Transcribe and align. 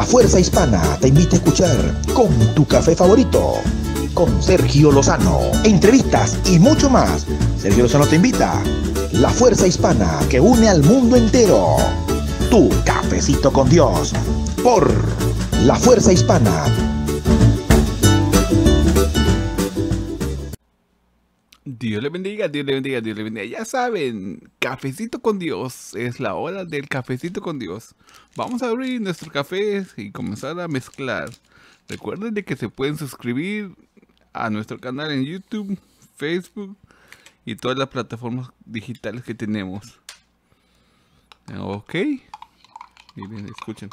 La 0.00 0.06
Fuerza 0.06 0.40
Hispana 0.40 0.80
te 0.98 1.08
invita 1.08 1.36
a 1.36 1.40
escuchar 1.40 1.94
con 2.14 2.30
tu 2.54 2.66
café 2.66 2.96
favorito, 2.96 3.56
con 4.14 4.42
Sergio 4.42 4.90
Lozano, 4.90 5.42
entrevistas 5.62 6.38
y 6.46 6.58
mucho 6.58 6.88
más. 6.88 7.26
Sergio 7.60 7.82
Lozano 7.82 8.06
te 8.06 8.16
invita. 8.16 8.62
La 9.12 9.28
Fuerza 9.28 9.66
Hispana 9.66 10.18
que 10.30 10.40
une 10.40 10.70
al 10.70 10.82
mundo 10.82 11.16
entero. 11.16 11.76
Tu 12.48 12.70
cafecito 12.86 13.52
con 13.52 13.68
Dios. 13.68 14.14
Por 14.62 14.90
La 15.66 15.76
Fuerza 15.76 16.14
Hispana 16.14 16.64
Dios 21.64 22.02
le 22.02 22.08
bendiga, 22.08 22.48
Dios 22.48 22.64
le 22.64 22.74
bendiga, 22.74 23.00
Dios 23.00 23.16
le 23.16 23.22
bendiga. 23.22 23.44
Ya 23.44 23.64
saben, 23.64 24.50
cafecito 24.58 25.20
con 25.20 25.38
Dios. 25.38 25.94
Es 25.94 26.18
la 26.18 26.34
hora 26.34 26.64
del 26.64 26.88
cafecito 26.88 27.42
con 27.42 27.58
Dios. 27.58 27.94
Vamos 28.34 28.62
a 28.62 28.68
abrir 28.68 29.00
nuestro 29.00 29.30
café 29.30 29.86
y 29.96 30.10
comenzar 30.10 30.58
a 30.58 30.68
mezclar. 30.68 31.30
Recuerden 31.88 32.32
de 32.32 32.44
que 32.44 32.56
se 32.56 32.68
pueden 32.68 32.96
suscribir 32.96 33.74
a 34.32 34.48
nuestro 34.48 34.78
canal 34.78 35.10
en 35.10 35.24
YouTube, 35.24 35.78
Facebook 36.16 36.76
y 37.44 37.56
todas 37.56 37.76
las 37.76 37.88
plataformas 37.88 38.50
digitales 38.64 39.22
que 39.24 39.34
tenemos. 39.34 39.98
Ok. 41.58 41.94
Miren, 43.16 43.48
escuchen. 43.48 43.90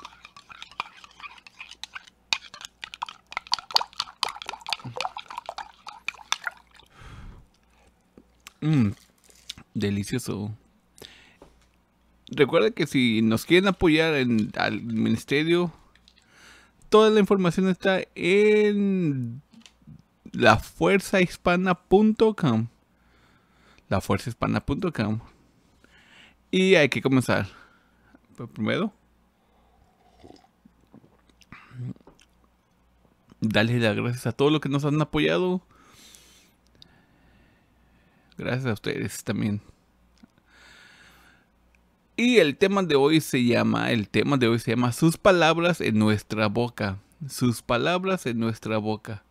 Mmm, 8.67 8.91
delicioso. 9.73 10.53
Recuerda 12.29 12.71
que 12.71 12.85
si 12.85 13.21
nos 13.21 13.45
quieren 13.45 13.69
apoyar 13.69 14.15
en, 14.15 14.51
al 14.57 14.81
ministerio, 14.81 15.71
toda 16.89 17.09
la 17.09 17.21
información 17.21 17.69
está 17.69 18.01
en 18.15 19.41
lafuerzahispana.com. 20.33 22.67
Lafuerzahispana.com. 23.87 25.21
Y 26.51 26.75
hay 26.75 26.89
que 26.89 27.01
comenzar. 27.01 27.47
Pero 28.35 28.49
primero, 28.49 28.91
darles 33.39 33.81
las 33.81 33.95
gracias 33.95 34.27
a 34.27 34.33
todos 34.33 34.51
los 34.51 34.59
que 34.59 34.67
nos 34.67 34.83
han 34.83 35.01
apoyado 35.01 35.61
Gracias 38.37 38.65
a 38.65 38.73
ustedes 38.73 39.23
también. 39.23 39.61
Y 42.15 42.37
el 42.37 42.57
tema 42.57 42.81
de 42.83 42.95
hoy 42.95 43.21
se 43.21 43.43
llama, 43.43 43.91
el 43.91 44.09
tema 44.09 44.37
de 44.37 44.47
hoy 44.47 44.59
se 44.59 44.71
llama 44.71 44.91
sus 44.91 45.17
palabras 45.17 45.81
en 45.81 45.99
nuestra 45.99 46.47
boca. 46.47 46.99
Sus 47.27 47.61
palabras 47.61 48.25
en 48.25 48.39
nuestra 48.39 48.77
boca. 48.77 49.23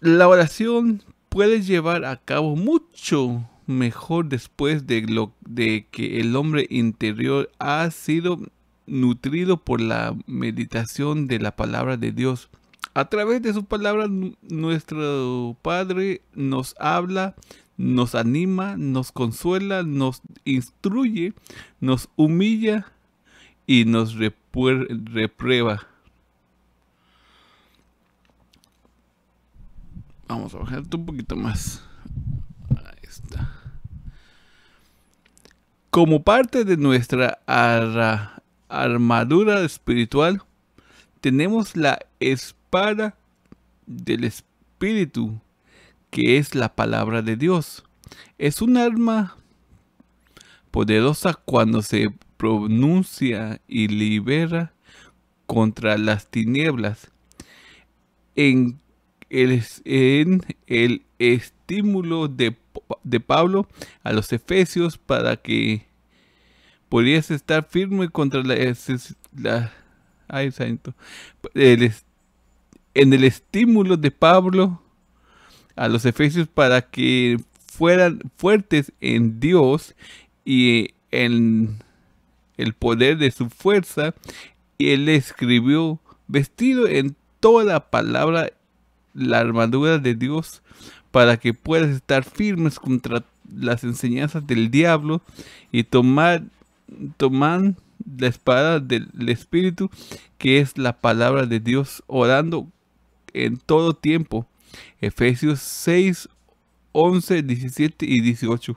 La 0.00 0.28
oración 0.28 1.02
puede 1.28 1.62
llevar 1.62 2.04
a 2.04 2.16
cabo 2.16 2.56
mucho 2.56 3.48
mejor 3.66 4.26
después 4.26 4.86
de 4.86 5.02
lo 5.02 5.32
de 5.40 5.86
que 5.90 6.20
el 6.20 6.36
hombre 6.36 6.66
interior 6.70 7.50
ha 7.58 7.90
sido 7.90 8.38
nutrido 8.86 9.56
por 9.56 9.80
la 9.80 10.14
meditación 10.26 11.26
de 11.26 11.38
la 11.38 11.56
palabra 11.56 11.96
de 11.96 12.12
Dios. 12.12 12.50
A 12.96 13.04
través 13.10 13.42
de 13.42 13.52
su 13.52 13.62
palabra, 13.62 14.06
nuestro 14.40 15.54
Padre 15.60 16.22
nos 16.34 16.74
habla, 16.78 17.34
nos 17.76 18.14
anima, 18.14 18.78
nos 18.78 19.12
consuela, 19.12 19.82
nos 19.82 20.22
instruye, 20.46 21.34
nos 21.78 22.08
humilla 22.16 22.90
y 23.66 23.84
nos 23.84 24.14
reprueba. 24.14 25.86
Vamos 30.26 30.54
a 30.54 30.58
bajar 30.60 30.82
un 30.90 31.04
poquito 31.04 31.36
más. 31.36 31.84
Ahí 32.70 33.02
está. 33.02 33.60
Como 35.90 36.22
parte 36.22 36.64
de 36.64 36.78
nuestra 36.78 37.40
armadura 38.70 39.60
espiritual, 39.60 40.40
tenemos 41.26 41.76
la 41.76 41.98
esperanza 42.20 43.16
del 43.84 44.22
Espíritu, 44.22 45.40
que 46.10 46.36
es 46.36 46.54
la 46.54 46.72
palabra 46.72 47.20
de 47.20 47.34
Dios. 47.34 47.82
Es 48.38 48.62
un 48.62 48.76
arma 48.76 49.36
poderosa 50.70 51.34
cuando 51.34 51.82
se 51.82 52.12
pronuncia 52.36 53.60
y 53.66 53.88
libera 53.88 54.72
contra 55.46 55.98
las 55.98 56.28
tinieblas. 56.28 57.10
En 58.36 58.78
el, 59.28 59.64
en 59.84 60.42
el 60.68 61.02
estímulo 61.18 62.28
de, 62.28 62.56
de, 63.02 63.18
Pablo 63.18 63.66
a 64.04 64.12
los 64.12 64.32
Efesios 64.32 64.96
para 64.96 65.36
que 65.36 65.86
pudieras 66.88 67.32
estar 67.32 67.66
firme 67.68 68.10
contra 68.10 68.44
la, 68.44 68.54
la 69.34 69.72
ay, 70.28 70.52
santo, 70.52 70.94
el, 71.54 71.92
en 72.94 73.12
el 73.12 73.24
estímulo 73.24 73.96
de 73.96 74.10
Pablo 74.10 74.80
a 75.76 75.88
los 75.88 76.04
efesios 76.06 76.48
para 76.48 76.82
que 76.82 77.38
fueran 77.66 78.20
fuertes 78.36 78.92
en 79.00 79.38
Dios 79.38 79.94
y 80.44 80.94
en 81.10 81.76
el 82.56 82.72
poder 82.72 83.18
de 83.18 83.30
su 83.30 83.50
fuerza. 83.50 84.14
Él 84.78 85.08
escribió, 85.08 86.00
vestido 86.26 86.86
en 86.88 87.14
toda 87.40 87.64
la 87.64 87.90
palabra, 87.90 88.50
la 89.14 89.38
armadura 89.38 89.98
de 89.98 90.14
Dios, 90.14 90.62
para 91.10 91.36
que 91.36 91.54
puedas 91.54 91.90
estar 91.90 92.24
firmes 92.24 92.78
contra 92.78 93.24
las 93.54 93.84
enseñanzas 93.84 94.46
del 94.46 94.70
diablo 94.70 95.22
y 95.70 95.84
tomar, 95.84 96.42
tomar 97.16 97.74
la 98.18 98.28
espada 98.28 98.80
del 98.80 99.10
Espíritu, 99.28 99.90
que 100.38 100.60
es 100.60 100.78
la 100.78 100.98
palabra 100.98 101.46
de 101.46 101.60
Dios, 101.60 102.02
orando 102.06 102.68
en 103.32 103.56
todo 103.58 103.94
tiempo. 103.94 104.46
Efesios 105.00 105.60
6, 105.60 106.28
11, 106.92 107.42
17 107.42 108.06
y 108.06 108.20
18. 108.20 108.76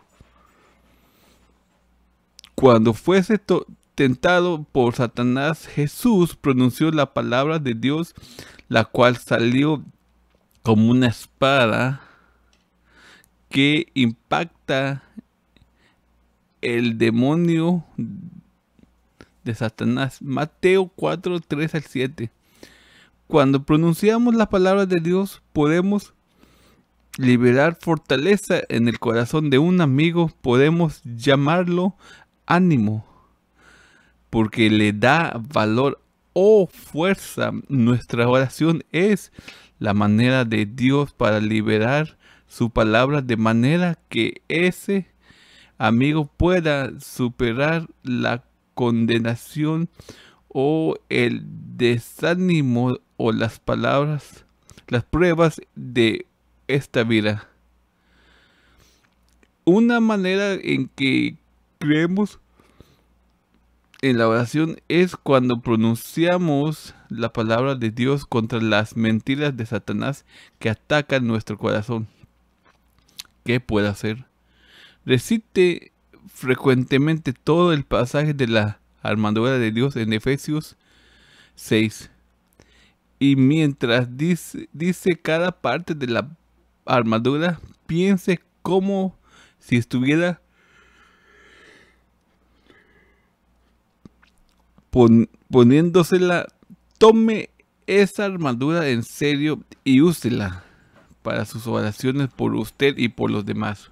Cuando 2.56 2.94
fuese 2.94 3.40
tentado 3.96 4.64
por 4.64 4.96
Satanás, 4.96 5.68
Jesús 5.68 6.36
pronunció 6.36 6.92
la 6.92 7.14
palabra 7.14 7.60
de 7.60 7.74
Dios, 7.74 8.14
la 8.68 8.86
cual 8.86 9.18
salió 9.18 9.84
como 10.62 10.90
una 10.90 11.08
espada 11.08 12.02
que 13.50 13.88
impacta 13.94 15.04
el 16.62 16.98
demonio 16.98 17.86
de 19.44 19.56
Satanás. 19.56 20.22
Mateo 20.22 20.92
4, 20.96 21.40
3 21.42 21.76
al 21.76 21.84
7. 21.84 22.32
Cuando 23.28 23.64
pronunciamos 23.64 24.34
la 24.36 24.50
palabra 24.50 24.86
de 24.86 25.00
Dios, 25.00 25.42
podemos 25.54 26.14
liberar 27.18 27.78
fortaleza 27.80 28.62
en 28.70 28.88
el 28.88 29.00
corazón 29.00 29.50
de 29.50 29.60
un 29.60 29.82
amigo, 29.82 30.32
podemos 30.42 31.02
llamarlo 31.04 31.96
ánimo, 32.46 33.06
porque 34.30 34.70
le 34.70 34.94
da 34.94 35.40
valor 35.54 36.02
o 36.34 36.68
fuerza. 36.68 37.52
Nuestra 37.68 38.28
oración 38.28 38.84
es 38.92 39.32
la 39.80 39.94
manera 39.94 40.46
de 40.46 40.66
Dios 40.66 41.14
para 41.14 41.40
liberar 41.40 42.18
su 42.48 42.70
palabra 42.70 43.22
de 43.22 43.38
manera 43.38 43.98
que 44.10 44.42
ese 44.48 45.08
amigo 45.78 46.26
pueda 46.26 47.00
superar 47.00 47.88
la 48.04 48.44
condenación 48.80 49.90
o 50.48 50.96
el 51.10 51.44
desánimo 51.76 52.98
o 53.18 53.34
las 53.34 53.60
palabras, 53.60 54.46
las 54.88 55.04
pruebas 55.04 55.60
de 55.76 56.26
esta 56.70 57.04
vida. 57.04 57.50
Una 59.66 60.00
manera 60.00 60.54
en 60.54 60.88
que 60.88 61.36
creemos 61.78 62.40
en 64.02 64.18
la 64.18 64.30
oración 64.30 64.78
es 64.88 65.18
cuando 65.18 65.60
pronunciamos 65.60 66.96
la 67.10 67.34
palabra 67.34 67.76
de 67.76 67.92
Dios 67.92 68.26
contra 68.26 68.62
las 68.62 68.96
mentiras 68.96 69.58
de 69.58 69.66
Satanás 69.66 70.24
que 70.58 70.70
atacan 70.70 71.28
nuestro 71.28 71.58
corazón. 71.58 72.08
¿Qué 73.44 73.60
puede 73.60 73.90
hacer? 73.90 74.24
Recite 75.06 75.92
frecuentemente 76.28 77.34
todo 77.34 77.74
el 77.74 77.84
pasaje 77.84 78.34
de 78.34 78.48
la 78.48 78.80
armadura 79.02 79.58
de 79.58 79.72
Dios 79.72 79.96
en 79.96 80.14
Efesios 80.14 80.76
6 81.56 82.10
y 83.20 83.36
mientras 83.36 84.18
dice, 84.18 84.70
dice 84.72 85.20
cada 85.22 85.52
parte 85.52 85.94
de 85.94 86.08
la 86.08 86.30
armadura, 86.86 87.60
piense 87.86 88.40
como 88.62 89.16
si 89.60 89.76
estuviera 89.76 90.42
poniéndosela, 95.50 96.48
tome 96.98 97.50
esa 97.86 98.26
armadura 98.26 98.88
en 98.88 99.04
serio 99.04 99.62
y 99.84 100.02
úsela 100.02 100.64
para 101.22 101.46
sus 101.46 101.68
oraciones 101.68 102.30
por 102.30 102.56
usted 102.56 102.98
y 102.98 103.10
por 103.10 103.30
los 103.30 103.46
demás. 103.46 103.92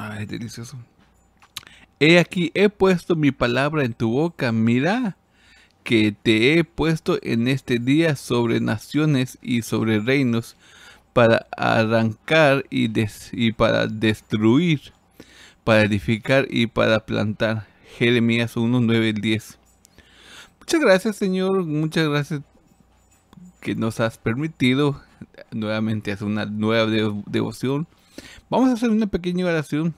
Ay, 0.00 0.26
delicioso. 0.26 0.76
He 1.98 2.20
aquí, 2.20 2.52
he 2.54 2.68
puesto 2.68 3.16
mi 3.16 3.32
palabra 3.32 3.84
en 3.84 3.94
tu 3.94 4.12
boca. 4.12 4.52
Mira 4.52 5.16
que 5.82 6.12
te 6.12 6.56
he 6.56 6.62
puesto 6.62 7.18
en 7.20 7.48
este 7.48 7.80
día 7.80 8.14
sobre 8.14 8.60
naciones 8.60 9.38
y 9.42 9.62
sobre 9.62 9.98
reinos 9.98 10.54
para 11.12 11.48
arrancar 11.56 12.64
y, 12.70 12.88
y 13.32 13.52
para 13.52 13.88
destruir, 13.88 14.92
para 15.64 15.82
edificar 15.82 16.46
y 16.48 16.68
para 16.68 17.00
plantar. 17.04 17.66
Jeremías 17.96 18.56
1, 18.56 18.80
9, 18.80 19.14
10. 19.14 19.58
Muchas 20.60 20.80
gracias 20.80 21.16
Señor, 21.16 21.64
muchas 21.64 22.08
gracias 22.08 22.42
que 23.60 23.74
nos 23.74 23.98
has 23.98 24.16
permitido 24.16 25.02
nuevamente 25.50 26.12
hacer 26.12 26.28
una 26.28 26.46
nueva 26.46 26.86
devoción. 27.26 27.88
Vamos 28.50 28.70
a 28.70 28.72
hacer 28.72 28.90
una 28.90 29.06
pequeña 29.06 29.46
oración 29.46 29.94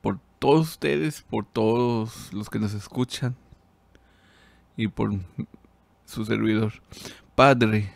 por 0.00 0.18
todos 0.38 0.70
ustedes, 0.70 1.22
por 1.22 1.44
todos 1.44 2.32
los 2.32 2.50
que 2.50 2.58
nos 2.58 2.74
escucan 2.74 3.36
y 4.76 4.88
por 4.88 5.12
su 6.04 6.24
servidor. 6.24 6.74
Padre, 7.34 7.92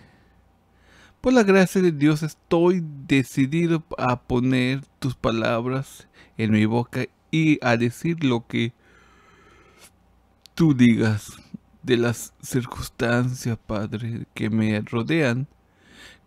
por 1.20 1.32
la 1.32 1.42
gracia 1.42 1.80
de 1.80 1.92
Dios 1.92 2.22
estoy 2.22 2.82
decidido 3.06 3.84
a 3.98 4.20
poner 4.22 4.84
tus 4.98 5.14
palabras 5.14 6.08
en 6.36 6.50
mi 6.52 6.66
boca 6.66 7.06
y 7.30 7.58
a 7.64 7.76
decir 7.76 8.24
lo 8.24 8.46
que 8.46 8.72
tú 10.54 10.74
digas 10.74 11.32
de 11.82 11.96
las 11.96 12.32
circunstancias, 12.42 13.58
Padre, 13.66 14.26
que 14.34 14.50
me 14.50 14.80
rodean. 14.80 15.48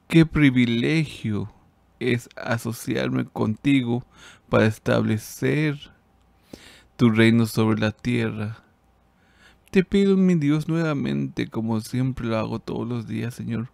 Qué 0.07 0.25
privilegio 0.25 1.51
es 2.13 2.29
asociarme 2.35 3.25
contigo 3.25 4.05
para 4.49 4.65
establecer 4.65 5.91
tu 6.95 7.09
reino 7.09 7.45
sobre 7.45 7.79
la 7.79 7.91
tierra. 7.91 8.63
Te 9.71 9.83
pido, 9.83 10.15
mi 10.15 10.35
Dios, 10.35 10.67
nuevamente, 10.67 11.47
como 11.47 11.81
siempre 11.81 12.27
lo 12.27 12.37
hago 12.37 12.59
todos 12.59 12.87
los 12.87 13.07
días, 13.07 13.33
Señor, 13.33 13.69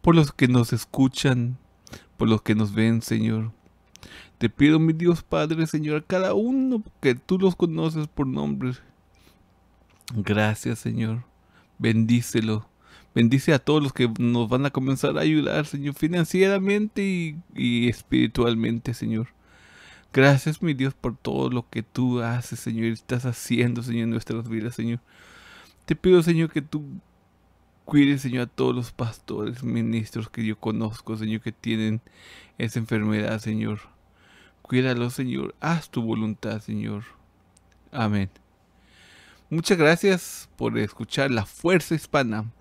por 0.00 0.14
los 0.14 0.32
que 0.32 0.46
nos 0.46 0.72
escuchan, 0.72 1.58
por 2.16 2.28
los 2.28 2.42
que 2.42 2.54
nos 2.54 2.72
ven, 2.74 3.02
Señor. 3.02 3.52
Te 4.38 4.48
pido, 4.50 4.78
mi 4.78 4.92
Dios 4.92 5.22
Padre, 5.22 5.66
Señor, 5.66 5.96
a 5.98 6.06
cada 6.06 6.34
uno 6.34 6.82
que 7.00 7.14
tú 7.14 7.38
los 7.38 7.56
conoces 7.56 8.08
por 8.08 8.26
nombre. 8.26 8.72
Gracias, 10.14 10.78
Señor. 10.78 11.24
Bendícelo. 11.78 12.71
Bendice 13.14 13.52
a 13.52 13.58
todos 13.58 13.82
los 13.82 13.92
que 13.92 14.10
nos 14.18 14.48
van 14.48 14.64
a 14.66 14.70
comenzar 14.70 15.18
a 15.18 15.22
ayudar, 15.22 15.66
Señor, 15.66 15.94
financieramente 15.94 17.36
y, 17.54 17.88
espiritualmente, 17.88 18.94
Señor. 18.94 19.28
Gracias, 20.12 20.62
mi 20.62 20.74
Dios, 20.74 20.94
por 20.94 21.16
todo 21.16 21.50
lo 21.50 21.68
que 21.68 21.82
tú 21.82 22.20
haces, 22.20 22.60
Señor, 22.60 22.86
y 22.86 22.92
estás 22.92 23.24
haciendo, 23.24 23.82
Señor, 23.82 24.04
en 24.04 24.10
nuestras 24.10 24.48
vidas, 24.48 24.74
Señor. 24.74 25.00
Te 25.84 25.96
pido, 25.96 26.22
Señor, 26.22 26.50
que 26.50 26.62
tú 26.62 26.84
Cuide, 27.84 28.16
Señor, 28.18 28.42
a 28.42 28.46
todos 28.46 28.74
los 28.74 28.92
pastores, 28.92 29.64
ministros 29.64 30.28
que 30.28 30.44
yo 30.44 30.56
conozco, 30.56 31.16
Señor, 31.16 31.40
que 31.40 31.50
tienen 31.50 32.00
esa 32.56 32.78
enfermedad, 32.78 33.40
Señor. 33.40 33.80
Cuídalos, 34.62 35.14
Señor. 35.14 35.54
Haz 35.60 35.90
tu 35.90 36.00
voluntad, 36.00 36.60
Señor. 36.60 37.02
Amén. 37.90 38.30
Muchas 39.50 39.76
gracias 39.76 40.48
por 40.56 40.78
escuchar 40.78 41.30
La 41.32 41.44
Fuerza 41.44 41.94
Hispana. 41.94 42.52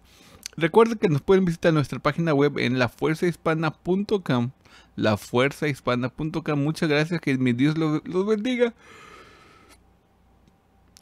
Recuerden 0.57 0.98
que 0.98 1.07
nos 1.07 1.21
pueden 1.21 1.45
visitar 1.45 1.74
nuestra 1.74 2.00
página 2.00 2.33
web 2.33 2.57
en 2.59 2.77
lafuerzahispana.com. 2.77 4.51
Lafuerzahispana.com. 4.95 6.59
Muchas 6.59 6.89
gracias. 6.89 7.21
Que 7.21 7.38
mi 7.38 7.53
Dios 7.53 7.77
los, 7.77 8.25
bendiga. 8.25 8.74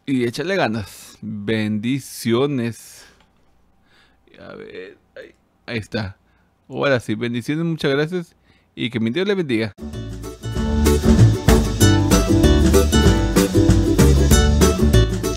Y 0.05 0.25
échale 0.25 0.55
ganas. 0.55 1.17
Bendiciones. 1.21 3.05
A 4.39 4.55
ver, 4.55 4.97
ahí, 5.65 5.77
está. 5.77 6.17
Ahora 6.69 6.99
sí, 6.99 7.15
bendiciones, 7.15 7.65
muchas 7.65 7.91
gracias 7.91 8.35
y 8.75 8.89
que 8.89 8.99
mi 8.99 9.09
Dios 9.09 9.27
le 9.27 9.35
bendiga. 9.35 9.73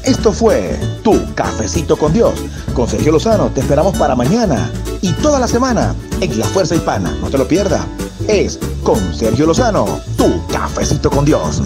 Esto 0.05 0.33
fue 0.33 0.79
Tu 1.03 1.35
Cafecito 1.35 1.97
con 1.97 2.13
Dios. 2.13 2.35
Con 2.75 2.89
Sergio 2.89 3.13
Lozano 3.13 3.51
te 3.51 3.61
esperamos 3.61 3.97
para 3.97 4.15
mañana 4.15 4.71
y 5.01 5.13
toda 5.15 5.39
la 5.39 5.49
semana 5.49 5.95
en 6.21 6.39
La 6.39 6.47
Fuerza 6.47 6.75
Hispana. 6.75 7.11
No 7.21 7.29
te 7.29 7.39
lo 7.39 7.47
pierdas. 7.47 7.85
Es 8.29 8.59
con 8.83 9.13
Sergio 9.15 9.47
Lozano, 9.47 10.01
Tu 10.17 10.47
Cafecito 10.47 11.11
con 11.11 11.25
Dios. 11.25 11.61